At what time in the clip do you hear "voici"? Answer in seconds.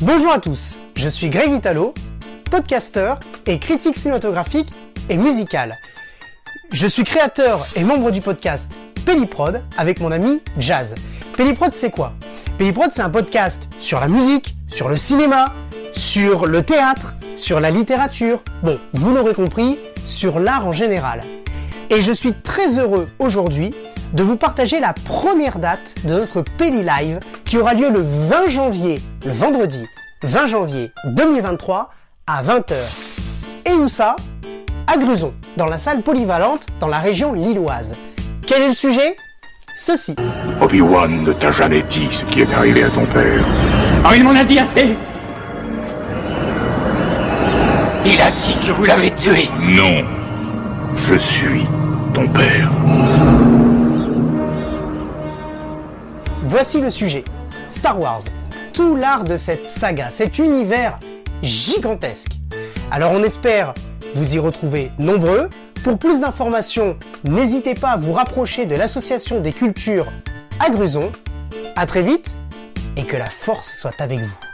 56.42-56.80